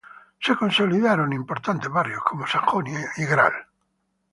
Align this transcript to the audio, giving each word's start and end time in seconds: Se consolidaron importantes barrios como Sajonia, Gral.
Se 0.39 0.55
consolidaron 0.55 1.31
importantes 1.31 1.91
barrios 1.91 2.23
como 2.23 2.47
Sajonia, 2.47 3.07
Gral. 3.17 3.53